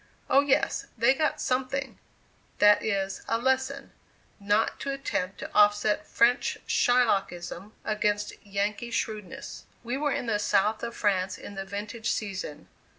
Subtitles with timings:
[0.31, 0.87] Oh, yes!
[0.97, 1.99] they got something,
[2.57, 3.91] that is, a lesson,
[4.39, 9.65] not to attempt to offset French Shylockism against Yankee shrewdness.
[9.83, 12.67] We were in the South of France in the vintage season.